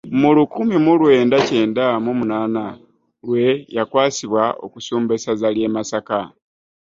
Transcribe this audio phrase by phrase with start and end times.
[0.19, 2.63] Mu lukumi mu lwenda mu kyenda mu munaana
[3.25, 6.19] lwe yakwasibwa okusumba essaza lye Masaka.